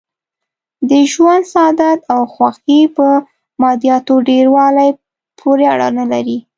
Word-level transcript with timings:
د 0.89 0.91
ژوند 1.11 1.43
سعادت 1.53 1.99
او 2.13 2.21
خوښي 2.33 2.81
په 2.97 3.07
مادیاتو 3.61 4.15
ډېر 4.29 4.45
والي 4.55 4.89
پورې 5.39 5.65
اړه 5.73 5.87
نه 5.97 6.05
لري. 6.11 6.37